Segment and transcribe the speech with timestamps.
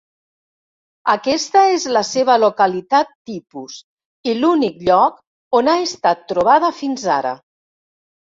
[1.11, 3.75] Aquesta és la seva localitat tipus
[4.33, 5.21] i l'únic lloc
[5.61, 7.37] on ha estat trobada fins ara.